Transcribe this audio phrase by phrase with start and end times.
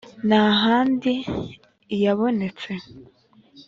[0.27, 1.13] Nta handi
[2.01, 2.71] lyabonetse.